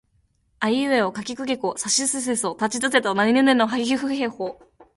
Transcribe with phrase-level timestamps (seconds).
[0.59, 4.59] あいうえおかきくけこさしすせそたちつてとなにぬねのはひふへほ